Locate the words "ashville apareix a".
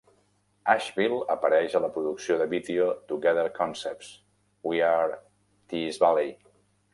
0.73-1.81